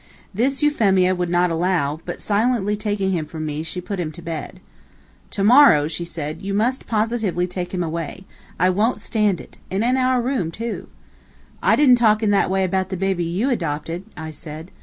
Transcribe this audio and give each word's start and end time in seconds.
This 0.33 0.63
Euphemia 0.63 1.13
would 1.13 1.29
not 1.29 1.51
allow, 1.51 1.99
but 2.05 2.19
silently 2.19 2.75
taking 2.75 3.11
him 3.11 3.27
from 3.27 3.45
me, 3.45 3.61
she 3.61 3.79
put 3.79 3.99
him 3.99 4.11
to 4.13 4.21
bed. 4.23 4.59
"To 5.29 5.43
morrow," 5.43 5.87
she 5.87 6.05
said, 6.05 6.41
"you 6.41 6.55
must 6.55 6.87
positively 6.87 7.45
take 7.45 7.71
him 7.71 7.83
away. 7.83 8.23
I 8.59 8.71
wont 8.71 8.99
stand 8.99 9.39
it. 9.39 9.57
And 9.69 9.83
in 9.83 9.97
our 9.97 10.19
room, 10.19 10.49
too." 10.49 10.87
"I 11.61 11.75
didn't 11.75 11.97
talk 11.97 12.23
in 12.23 12.31
that 12.31 12.49
way 12.49 12.63
about 12.63 12.89
the 12.89 12.97
baby 12.97 13.23
you 13.25 13.51
adopted," 13.51 14.05
I 14.17 14.31
said. 14.31 14.71